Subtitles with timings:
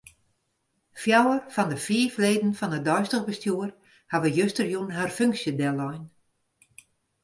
[1.01, 3.69] Fjouwer fan 'e fiif leden fan it deistich bestjoer
[4.11, 6.03] hawwe justerjûn har funksje dellein.